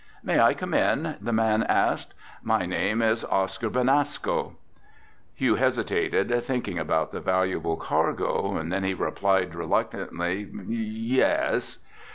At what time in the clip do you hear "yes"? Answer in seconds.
10.71-11.77